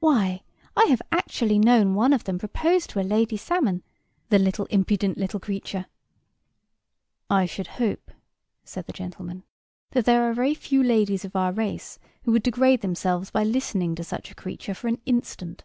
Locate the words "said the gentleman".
8.64-9.42